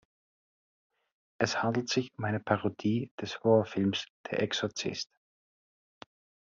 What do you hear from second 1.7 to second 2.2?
sich